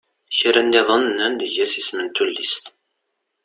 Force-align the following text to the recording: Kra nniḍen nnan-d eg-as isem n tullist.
Kra 0.37 0.61
nniḍen 0.65 1.03
nnan-d 1.09 1.41
eg-as 1.47 1.73
isem 1.79 1.99
n 2.05 2.07
tullist. 2.15 2.63